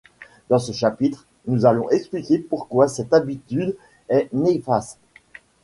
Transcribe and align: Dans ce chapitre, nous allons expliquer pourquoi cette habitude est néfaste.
Dans 0.49 0.57
ce 0.57 0.71
chapitre, 0.71 1.27
nous 1.45 1.67
allons 1.67 1.87
expliquer 1.91 2.39
pourquoi 2.39 2.87
cette 2.87 3.13
habitude 3.13 3.77
est 4.09 4.29
néfaste. 4.33 4.97